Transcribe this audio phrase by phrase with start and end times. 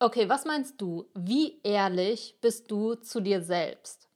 [0.00, 1.06] Okay, was meinst du?
[1.16, 4.06] Wie ehrlich bist du zu dir selbst?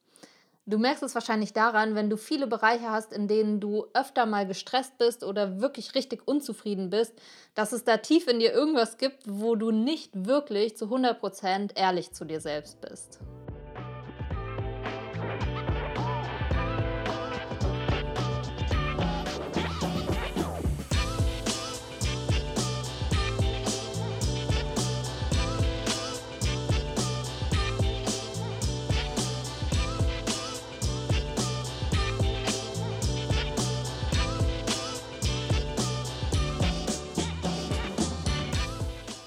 [0.65, 4.47] Du merkst es wahrscheinlich daran, wenn du viele Bereiche hast, in denen du öfter mal
[4.47, 7.21] gestresst bist oder wirklich richtig unzufrieden bist,
[7.57, 12.13] dass es da tief in dir irgendwas gibt, wo du nicht wirklich zu 100% ehrlich
[12.13, 13.19] zu dir selbst bist.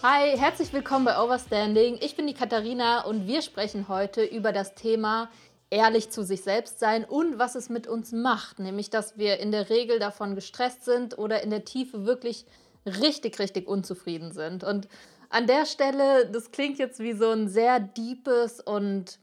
[0.08, 1.98] Hi, herzlich willkommen bei Overstanding.
[2.00, 5.32] Ich bin die Katharina und wir sprechen heute über das Thema
[5.72, 9.52] ehrlich zu sich selbst sein und was es mit uns macht, nämlich dass wir in
[9.52, 12.46] der Regel davon gestresst sind oder in der Tiefe wirklich
[12.86, 14.64] richtig, richtig unzufrieden sind.
[14.64, 14.88] Und
[15.32, 19.18] an der Stelle, das klingt jetzt wie so ein sehr deepes und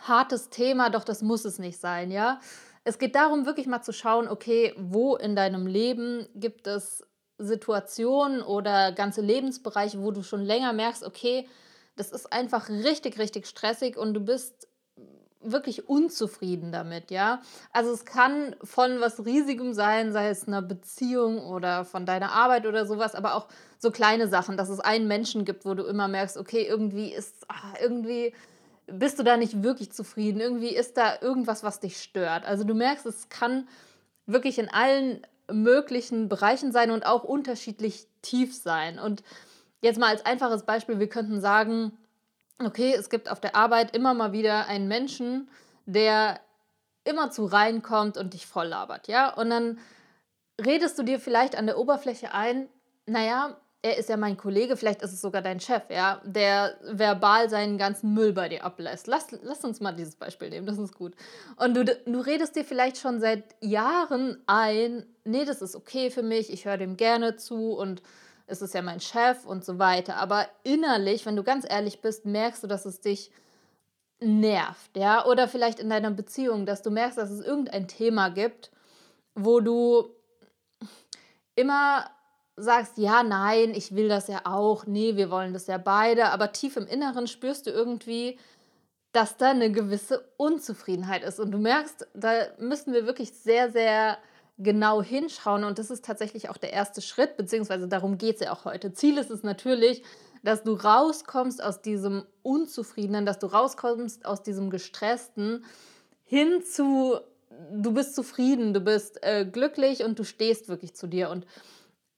[0.00, 2.38] hartes Thema, doch das muss es nicht sein, ja?
[2.84, 7.02] Es geht darum, wirklich mal zu schauen, okay, wo in deinem Leben gibt es
[7.38, 11.48] Situationen oder ganze Lebensbereiche, wo du schon länger merkst, okay,
[11.96, 14.68] das ist einfach richtig, richtig stressig und du bist
[15.40, 17.40] wirklich unzufrieden damit, ja.
[17.72, 22.66] Also es kann von was Riesigem sein, sei es einer Beziehung oder von deiner Arbeit
[22.66, 26.08] oder sowas, aber auch so kleine Sachen, dass es einen Menschen gibt, wo du immer
[26.08, 28.34] merkst, okay, irgendwie ist, ach, irgendwie
[28.86, 32.44] bist du da nicht wirklich zufrieden, irgendwie ist da irgendwas, was dich stört.
[32.44, 33.68] Also du merkst, es kann
[34.26, 38.98] wirklich in allen möglichen Bereichen sein und auch unterschiedlich tief sein.
[38.98, 39.22] Und
[39.80, 41.96] jetzt mal als einfaches Beispiel, wir könnten sagen,
[42.64, 45.48] okay, es gibt auf der Arbeit immer mal wieder einen Menschen,
[45.84, 46.40] der
[47.04, 49.32] immer zu reinkommt und dich voll labert, ja?
[49.32, 49.78] Und dann
[50.64, 52.68] redest du dir vielleicht an der Oberfläche ein,
[53.06, 57.48] naja, er ist ja mein Kollege, vielleicht ist es sogar dein Chef, ja, der verbal
[57.48, 59.06] seinen ganzen Müll bei dir ablässt.
[59.06, 61.14] Lass, lass uns mal dieses Beispiel nehmen, das ist gut.
[61.56, 66.24] Und du, du redest dir vielleicht schon seit Jahren ein, nee, das ist okay für
[66.24, 68.02] mich, ich höre dem gerne zu und
[68.48, 70.16] es ist ja mein Chef und so weiter.
[70.16, 73.30] Aber innerlich, wenn du ganz ehrlich bist, merkst du, dass es dich
[74.18, 78.72] nervt, ja, oder vielleicht in deiner Beziehung, dass du merkst, dass es irgendein Thema gibt,
[79.36, 80.10] wo du
[81.54, 82.10] immer
[82.56, 86.52] sagst, ja, nein, ich will das ja auch, nee, wir wollen das ja beide, aber
[86.52, 88.38] tief im Inneren spürst du irgendwie,
[89.12, 91.40] dass da eine gewisse Unzufriedenheit ist.
[91.40, 94.18] Und du merkst, da müssen wir wirklich sehr, sehr
[94.58, 95.64] genau hinschauen.
[95.64, 98.92] Und das ist tatsächlich auch der erste Schritt, beziehungsweise darum geht es ja auch heute.
[98.92, 100.02] Ziel ist es natürlich,
[100.42, 105.64] dass du rauskommst aus diesem Unzufriedenen, dass du rauskommst aus diesem Gestressten
[106.24, 107.18] hin zu,
[107.72, 111.30] du bist zufrieden, du bist äh, glücklich und du stehst wirklich zu dir.
[111.30, 111.46] Und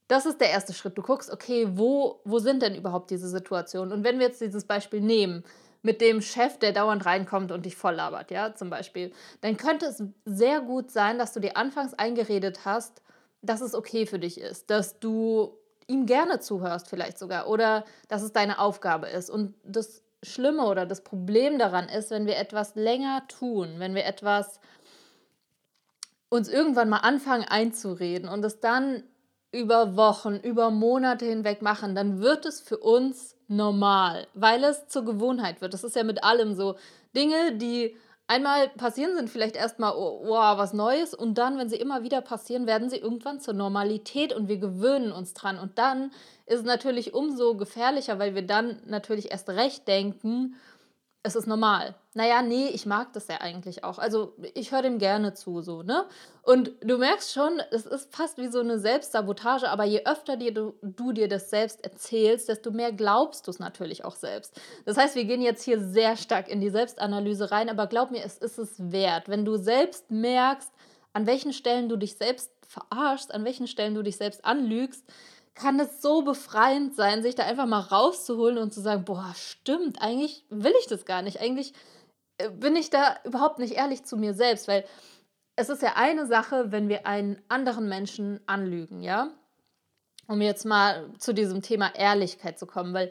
[0.09, 0.97] das ist der erste Schritt.
[0.97, 3.93] Du guckst, okay, wo, wo sind denn überhaupt diese Situationen?
[3.93, 5.45] Und wenn wir jetzt dieses Beispiel nehmen,
[5.83, 9.87] mit dem Chef, der dauernd reinkommt und dich voll labert, ja, zum Beispiel, dann könnte
[9.87, 13.01] es sehr gut sein, dass du dir anfangs eingeredet hast,
[13.43, 18.23] dass es okay für dich ist, dass du ihm gerne zuhörst vielleicht sogar oder dass
[18.23, 19.31] es deine Aufgabe ist.
[19.31, 24.05] Und das Schlimme oder das Problem daran ist, wenn wir etwas länger tun, wenn wir
[24.05, 24.61] etwas
[26.29, 29.05] uns irgendwann mal anfangen einzureden und es dann
[29.53, 35.05] über Wochen, über Monate hinweg machen, dann wird es für uns normal, weil es zur
[35.05, 35.73] Gewohnheit wird.
[35.73, 36.77] Das ist ja mit allem so.
[37.17, 41.15] Dinge, die einmal passieren, sind vielleicht erstmal, oh, wow, was Neues.
[41.15, 45.13] Und dann, wenn sie immer wieder passieren, werden sie irgendwann zur Normalität und wir gewöhnen
[45.13, 45.59] uns dran.
[45.59, 46.11] Und dann
[46.45, 50.57] ist es natürlich umso gefährlicher, weil wir dann natürlich erst recht denken,
[51.29, 51.95] es ist normal.
[52.15, 53.99] Naja, nee, ich mag das ja eigentlich auch.
[53.99, 56.05] Also ich höre dem gerne zu, so, ne?
[56.43, 60.53] Und du merkst schon, es ist fast wie so eine Selbstsabotage, aber je öfter dir
[60.53, 64.61] du, du dir das selbst erzählst, desto mehr glaubst du es natürlich auch selbst.
[64.85, 68.25] Das heißt, wir gehen jetzt hier sehr stark in die Selbstanalyse rein, aber glaub mir,
[68.25, 69.29] es ist es wert.
[69.29, 70.73] Wenn du selbst merkst,
[71.13, 75.05] an welchen Stellen du dich selbst verarschst, an welchen Stellen du dich selbst anlügst,
[75.59, 80.01] kann es so befreiend sein, sich da einfach mal rauszuholen und zu sagen, boah, stimmt,
[80.01, 81.41] eigentlich will ich das gar nicht.
[81.41, 81.75] Eigentlich
[82.39, 84.85] äh, bin ich da überhaupt nicht ehrlich zu mir selbst, weil
[85.57, 89.31] es ist ja eine Sache, wenn wir einen anderen Menschen anlügen, ja?
[90.29, 93.11] Um jetzt mal zu diesem Thema Ehrlichkeit zu kommen, weil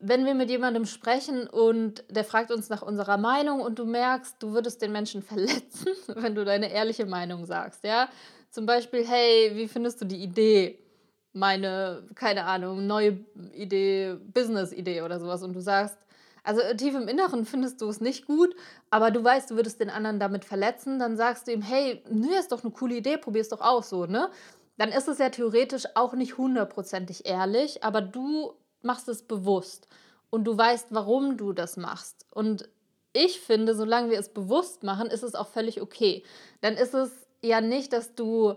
[0.00, 4.36] wenn wir mit jemandem sprechen und der fragt uns nach unserer Meinung und du merkst,
[4.42, 8.08] du würdest den Menschen verletzen, wenn du deine ehrliche Meinung sagst, ja?
[8.50, 10.83] Zum Beispiel, hey, wie findest du die Idee?
[11.34, 13.18] Meine, keine Ahnung, neue
[13.52, 15.96] Idee, Business-Idee oder sowas und du sagst,
[16.42, 18.54] also tief im Inneren findest du es nicht gut,
[18.90, 22.38] aber du weißt, du würdest den anderen damit verletzen, dann sagst du ihm, hey, ne,
[22.38, 24.30] ist doch eine coole Idee, probier's doch auch so, ne?
[24.76, 29.88] Dann ist es ja theoretisch auch nicht hundertprozentig ehrlich, aber du machst es bewusst.
[30.34, 32.26] und du weißt, warum du das machst.
[32.30, 32.68] Und
[33.12, 36.24] ich finde, solange wir es bewusst machen, ist es auch völlig okay.
[36.60, 38.54] Dann ist es ja nicht, dass du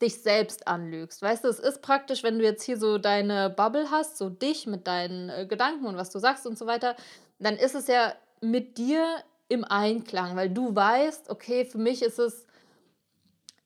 [0.00, 1.22] dich selbst anlügst.
[1.22, 4.66] Weißt du, es ist praktisch, wenn du jetzt hier so deine Bubble hast, so dich
[4.66, 6.96] mit deinen äh, Gedanken und was du sagst und so weiter,
[7.38, 9.04] dann ist es ja mit dir
[9.48, 12.46] im Einklang, weil du weißt, okay, für mich ist es,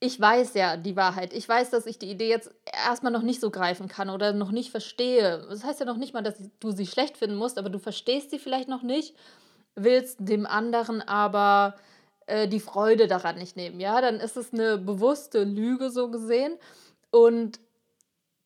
[0.00, 1.32] ich weiß ja die Wahrheit.
[1.32, 2.50] Ich weiß, dass ich die Idee jetzt
[2.86, 5.46] erstmal noch nicht so greifen kann oder noch nicht verstehe.
[5.48, 8.30] Das heißt ja noch nicht mal, dass du sie schlecht finden musst, aber du verstehst
[8.30, 9.14] sie vielleicht noch nicht,
[9.74, 11.76] willst dem anderen aber
[12.26, 13.80] äh, die Freude daran nicht nehmen.
[13.80, 16.56] Ja, dann ist es eine bewusste Lüge so gesehen.
[17.10, 17.60] Und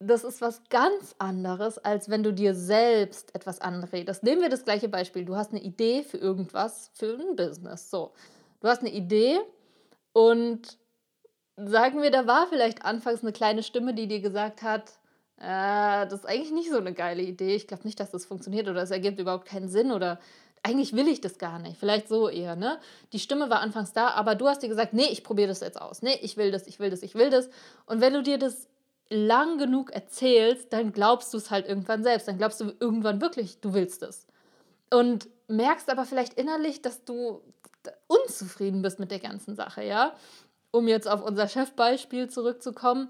[0.01, 4.23] das ist was ganz anderes, als wenn du dir selbst etwas anredest.
[4.23, 5.25] Nehmen wir das gleiche Beispiel.
[5.25, 7.91] Du hast eine Idee für irgendwas, für ein Business.
[7.91, 8.13] So,
[8.61, 9.39] du hast eine Idee
[10.13, 10.79] und
[11.57, 14.93] sagen wir, da war vielleicht anfangs eine kleine Stimme, die dir gesagt hat,
[15.39, 17.57] äh, das ist eigentlich nicht so eine geile Idee.
[17.57, 20.21] Ich glaube nicht, dass das funktioniert oder es ergibt überhaupt keinen Sinn oder
[20.69, 21.79] eigentlich will ich das gar nicht.
[21.79, 22.79] Vielleicht so eher, ne?
[23.13, 25.81] Die Stimme war anfangs da, aber du hast dir gesagt, nee, ich probiere das jetzt
[25.81, 26.03] aus.
[26.03, 27.49] Nee, ich will das, ich will das, ich will das.
[27.87, 28.69] Und wenn du dir das
[29.09, 32.29] lang genug erzählst, dann glaubst du es halt irgendwann selbst.
[32.29, 34.27] Dann glaubst du irgendwann wirklich, du willst es.
[34.91, 37.41] Und merkst aber vielleicht innerlich, dass du
[38.07, 40.15] unzufrieden bist mit der ganzen Sache, ja?
[40.71, 43.09] Um jetzt auf unser Chefbeispiel zurückzukommen.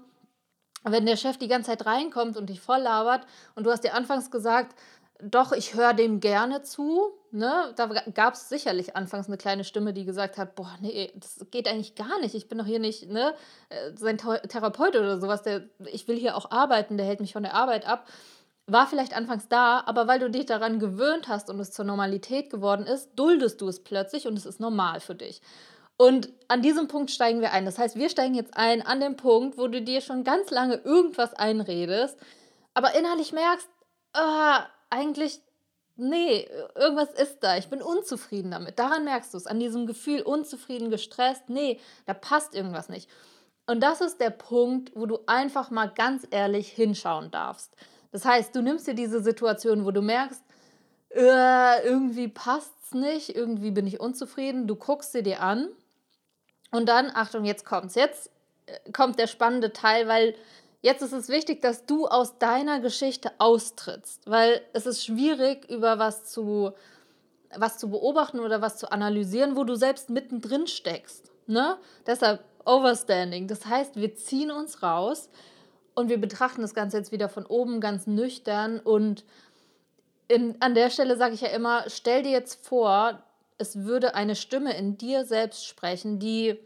[0.85, 3.25] Wenn der Chef die ganze Zeit reinkommt und dich voll labert
[3.55, 4.79] und du hast dir anfangs gesagt,
[5.21, 7.11] doch, ich höre dem gerne zu.
[7.31, 7.73] Ne?
[7.75, 11.67] Da gab es sicherlich anfangs eine kleine Stimme, die gesagt hat, boah, nee, das geht
[11.67, 12.35] eigentlich gar nicht.
[12.35, 13.33] Ich bin doch hier nicht ne,
[13.69, 15.43] äh, sein Therapeut oder sowas.
[15.43, 18.07] Der, ich will hier auch arbeiten, der hält mich von der Arbeit ab.
[18.65, 22.49] War vielleicht anfangs da, aber weil du dich daran gewöhnt hast und es zur Normalität
[22.49, 25.41] geworden ist, duldest du es plötzlich und es ist normal für dich.
[25.97, 27.65] Und an diesem Punkt steigen wir ein.
[27.65, 30.75] Das heißt, wir steigen jetzt ein an den Punkt, wo du dir schon ganz lange
[30.75, 32.17] irgendwas einredest,
[32.73, 33.67] aber innerlich merkst,
[34.13, 35.41] ah, eigentlich,
[35.95, 37.57] nee, irgendwas ist da.
[37.57, 38.79] Ich bin unzufrieden damit.
[38.79, 39.47] Daran merkst du es.
[39.47, 41.49] An diesem Gefühl, unzufrieden, gestresst.
[41.49, 43.09] Nee, da passt irgendwas nicht.
[43.67, 47.75] Und das ist der Punkt, wo du einfach mal ganz ehrlich hinschauen darfst.
[48.11, 50.41] Das heißt, du nimmst dir diese Situation, wo du merkst,
[51.11, 54.67] äh, irgendwie passt es nicht, irgendwie bin ich unzufrieden.
[54.67, 55.69] Du guckst sie dir an
[56.71, 57.95] und dann, Achtung, jetzt kommt's.
[57.95, 58.31] Jetzt
[58.65, 60.35] äh, kommt der spannende Teil, weil
[60.81, 65.99] Jetzt ist es wichtig, dass du aus deiner Geschichte austrittst, weil es ist schwierig, über
[65.99, 66.71] was zu,
[67.55, 71.31] was zu beobachten oder was zu analysieren, wo du selbst mittendrin steckst.
[71.47, 71.77] Ne?
[72.05, 73.47] Deshalb Overstanding.
[73.47, 75.29] Das heißt, wir ziehen uns raus
[75.95, 78.79] und wir betrachten das Ganze jetzt wieder von oben ganz nüchtern.
[78.79, 79.25] Und
[80.27, 83.23] in, an der Stelle sage ich ja immer, stell dir jetzt vor,
[83.57, 86.59] es würde eine Stimme in dir selbst sprechen, die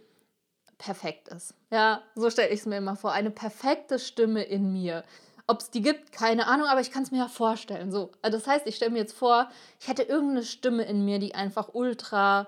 [0.83, 1.56] perfekt ist.
[1.71, 3.13] Ja, so stelle ich es mir immer vor.
[3.13, 5.03] Eine perfekte Stimme in mir.
[5.47, 7.91] Ob es die gibt, keine Ahnung, aber ich kann es mir ja vorstellen.
[7.91, 9.50] So, also das heißt, ich stelle mir jetzt vor,
[9.80, 12.47] ich hätte irgendeine Stimme in mir, die einfach ultra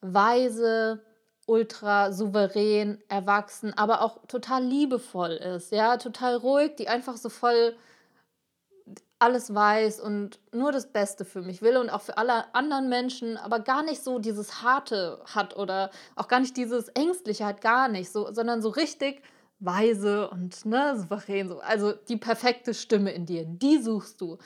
[0.00, 1.02] weise,
[1.46, 5.72] ultra souverän, erwachsen, aber auch total liebevoll ist.
[5.72, 7.74] Ja, total ruhig, die einfach so voll
[9.18, 13.36] alles weiß und nur das Beste für mich will und auch für alle anderen Menschen,
[13.38, 17.88] aber gar nicht so dieses Harte hat oder auch gar nicht dieses Ängstliche hat, gar
[17.88, 19.22] nicht, so, sondern so richtig
[19.60, 21.48] weise und ne, souverän.
[21.48, 21.60] So.
[21.60, 24.38] Also die perfekte Stimme in dir, die suchst du.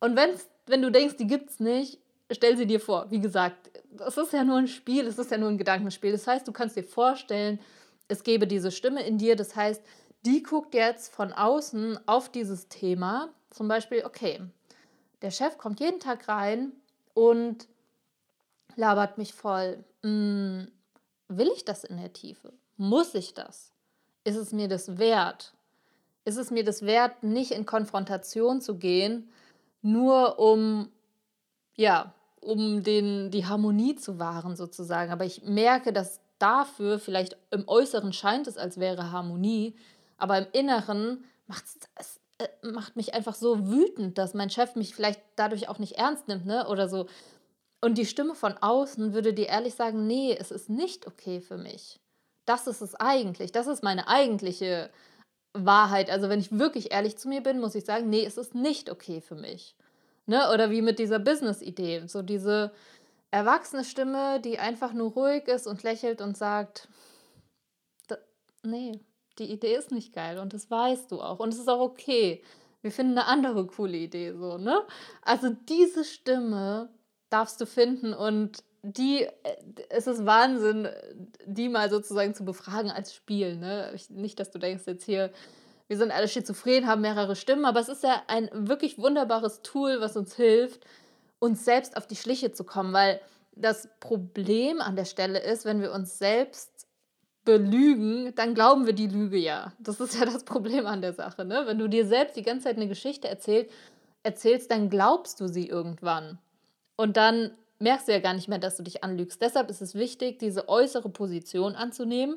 [0.00, 2.00] Und wenn's, wenn du denkst, die gibt es nicht,
[2.32, 3.10] stell sie dir vor.
[3.10, 3.70] Wie gesagt,
[4.04, 6.12] es ist ja nur ein Spiel, es ist ja nur ein Gedankenspiel.
[6.12, 7.60] Das heißt, du kannst dir vorstellen,
[8.08, 9.36] es gäbe diese Stimme in dir.
[9.36, 9.82] Das heißt,
[10.24, 14.42] die guckt jetzt von außen auf dieses Thema zum Beispiel, okay,
[15.22, 16.72] der Chef kommt jeden Tag rein
[17.14, 17.66] und
[18.76, 19.82] labert mich voll.
[20.02, 20.70] Hm,
[21.28, 22.52] will ich das in der Tiefe?
[22.76, 23.72] Muss ich das?
[24.24, 25.54] Ist es mir das wert?
[26.26, 29.30] Ist es mir das wert, nicht in Konfrontation zu gehen,
[29.80, 30.90] nur um,
[31.76, 35.10] ja, um den, die Harmonie zu wahren sozusagen.
[35.10, 39.74] Aber ich merke, dass dafür, vielleicht im Äußeren scheint es, als wäre Harmonie,
[40.18, 44.94] aber im Inneren macht es äh, macht mich einfach so wütend, dass mein Chef mich
[44.94, 46.68] vielleicht dadurch auch nicht ernst nimmt, ne?
[46.68, 47.06] Oder so.
[47.80, 51.56] Und die Stimme von außen würde dir ehrlich sagen, nee, es ist nicht okay für
[51.56, 52.00] mich.
[52.44, 53.52] Das ist es eigentlich.
[53.52, 54.90] Das ist meine eigentliche
[55.52, 56.10] Wahrheit.
[56.10, 58.90] Also wenn ich wirklich ehrlich zu mir bin, muss ich sagen, nee, es ist nicht
[58.90, 59.74] okay für mich.
[60.26, 60.50] Ne?
[60.52, 62.04] Oder wie mit dieser Business-Idee.
[62.06, 62.72] So diese
[63.30, 66.88] erwachsene Stimme, die einfach nur ruhig ist und lächelt und sagt,
[68.62, 69.00] nee,
[69.38, 72.42] die Idee ist nicht geil und das weißt du auch und es ist auch okay.
[72.82, 74.82] Wir finden eine andere coole Idee so, ne?
[75.22, 76.88] Also diese Stimme
[77.30, 79.30] darfst du finden und die, äh,
[79.88, 80.88] es ist Wahnsinn,
[81.44, 83.90] die mal sozusagen zu befragen als Spiel, ne?
[83.94, 85.32] Ich, nicht, dass du denkst jetzt hier,
[85.88, 90.00] wir sind alle schizophren, haben mehrere Stimmen, aber es ist ja ein wirklich wunderbares Tool,
[90.00, 90.84] was uns hilft,
[91.38, 93.20] uns selbst auf die Schliche zu kommen, weil
[93.52, 96.75] das Problem an der Stelle ist, wenn wir uns selbst
[97.46, 99.72] belügen, dann glauben wir die Lüge ja.
[99.78, 101.46] Das ist ja das Problem an der Sache.
[101.46, 101.62] Ne?
[101.64, 103.70] Wenn du dir selbst die ganze Zeit eine Geschichte erzählst,
[104.22, 106.38] erzählst, dann glaubst du sie irgendwann.
[106.96, 109.40] Und dann merkst du ja gar nicht mehr, dass du dich anlügst.
[109.40, 112.36] Deshalb ist es wichtig, diese äußere Position anzunehmen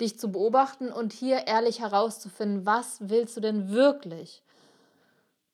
[0.00, 4.42] dich zu beobachten und hier ehrlich herauszufinden, was willst du denn wirklich?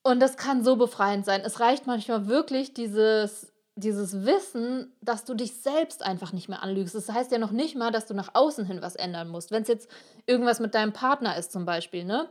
[0.03, 1.43] Und das kann so befreiend sein.
[1.45, 6.95] Es reicht manchmal wirklich dieses, dieses Wissen, dass du dich selbst einfach nicht mehr anlügst.
[6.95, 9.51] Das heißt ja noch nicht mal, dass du nach außen hin was ändern musst.
[9.51, 9.91] Wenn es jetzt
[10.27, 12.29] irgendwas mit deinem Partner ist zum Beispiel, ne?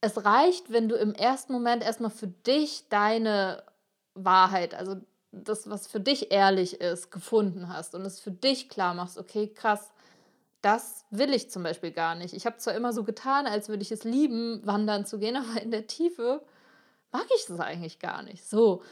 [0.00, 3.62] Es reicht, wenn du im ersten Moment erstmal für dich deine
[4.14, 4.96] Wahrheit, also
[5.30, 9.46] das, was für dich ehrlich ist, gefunden hast und es für dich klar machst, okay,
[9.46, 9.92] krass,
[10.60, 12.34] das will ich zum Beispiel gar nicht.
[12.34, 15.62] Ich habe zwar immer so getan, als würde ich es lieben, wandern zu gehen, aber
[15.62, 16.42] in der Tiefe
[17.12, 18.48] mag ich das eigentlich gar nicht.
[18.48, 18.82] So.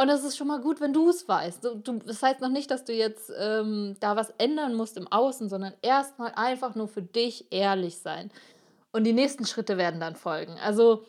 [0.00, 1.64] Und es ist schon mal gut, wenn du es weißt.
[1.64, 5.48] Du, das heißt noch nicht, dass du jetzt ähm, da was ändern musst im Außen,
[5.48, 8.30] sondern erstmal einfach nur für dich ehrlich sein.
[8.92, 10.56] Und die nächsten Schritte werden dann folgen.
[10.62, 11.04] Also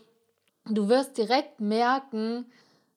[0.66, 2.52] du wirst direkt merken,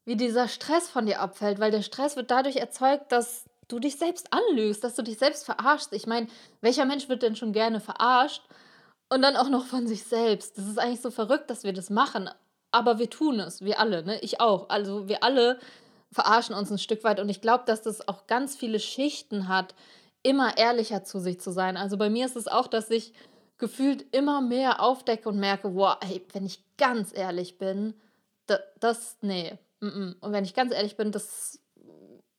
[0.07, 3.97] wie dieser Stress von dir abfällt, weil der Stress wird dadurch erzeugt, dass du dich
[3.97, 5.93] selbst anlügst, dass du dich selbst verarschst.
[5.93, 6.27] Ich meine,
[6.63, 8.43] welcher Mensch wird denn schon gerne verarscht?
[9.11, 10.57] Und dann auch noch von sich selbst.
[10.57, 12.31] Das ist eigentlich so verrückt, dass wir das machen.
[12.71, 14.19] Aber wir tun es, wir alle, ne?
[14.21, 14.71] Ich auch.
[14.71, 15.59] Also wir alle
[16.13, 17.21] verarschen uns ein Stück weit.
[17.21, 19.75] Und ich glaube, dass das auch ganz viele Schichten hat,
[20.23, 21.77] immer ehrlicher zu sich zu sein.
[21.77, 23.13] Also bei mir ist es auch, dass ich
[23.59, 27.95] gefühlt immer mehr aufdecke und merke, wow, ey, wenn ich ganz ehrlich bin,
[28.47, 29.59] das, das nee.
[29.81, 31.61] Und wenn ich ganz ehrlich bin, das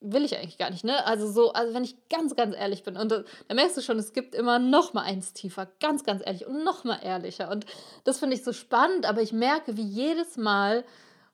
[0.04, 1.06] will ich eigentlich gar nicht, ne?
[1.06, 3.98] Also so, also wenn ich ganz, ganz ehrlich bin und da, da merkst du schon,
[3.98, 7.66] es gibt immer noch mal eins tiefer, ganz, ganz ehrlich und noch mal ehrlicher und
[8.04, 10.84] das finde ich so spannend, aber ich merke, wie jedes Mal,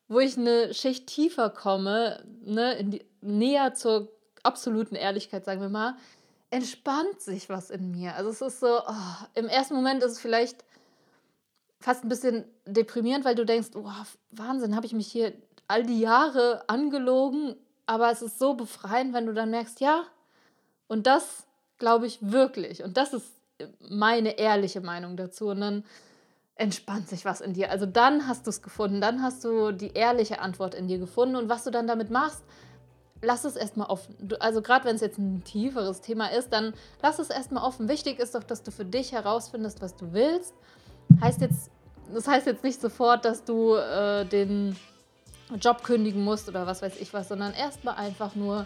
[0.10, 4.12] wo ich eine Schicht tiefer komme, ne, die, näher zur
[4.44, 5.96] absoluten Ehrlichkeit, sagen wir mal,
[6.50, 8.16] entspannt sich was in mir.
[8.16, 10.66] Also es ist so, oh, im ersten Moment ist es vielleicht
[11.80, 13.89] fast ein bisschen deprimierend, weil du denkst, oh,
[14.32, 15.32] Wahnsinn, habe ich mich hier
[15.68, 17.56] all die Jahre angelogen
[17.89, 20.04] aber es ist so befreiend, wenn du dann merkst, ja,
[20.88, 21.48] und das
[21.80, 22.84] glaube ich wirklich.
[22.84, 23.25] Und das ist
[23.80, 25.48] meine ehrliche Meinung dazu.
[25.48, 25.84] Und dann
[26.60, 27.72] entspannt sich was in dir.
[27.72, 31.36] Also dann hast du es gefunden, dann hast du die ehrliche Antwort in dir gefunden.
[31.36, 32.44] Und was du dann damit machst,
[33.22, 34.16] lass es erstmal offen.
[34.39, 37.88] Also gerade wenn es jetzt ein tieferes Thema ist, dann lass es erstmal offen.
[37.88, 40.54] Wichtig ist doch, dass du für dich herausfindest, was du willst.
[41.22, 41.72] Heißt jetzt,
[42.13, 44.75] das heißt jetzt nicht sofort, dass du äh, den
[45.62, 48.66] Job kündigen musst oder was weiß ich was, sondern erstmal einfach nur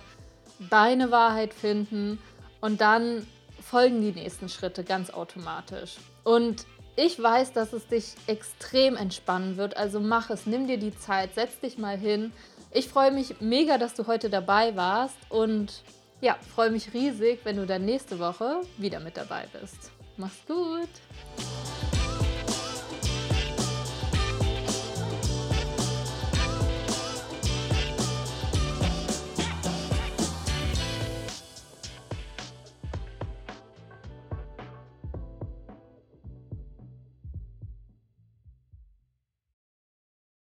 [0.69, 2.19] deine Wahrheit finden
[2.59, 3.25] und dann
[3.62, 5.97] folgen die nächsten Schritte ganz automatisch.
[6.23, 10.95] Und ich weiß, dass es dich extrem entspannen wird, also mach es, nimm dir die
[10.95, 12.31] Zeit, setz dich mal hin.
[12.71, 15.83] Ich freue mich mega, dass du heute dabei warst und
[16.21, 19.91] ja, freue mich riesig, wenn du dann nächste Woche wieder mit dabei bist.
[20.17, 20.89] Mach's gut!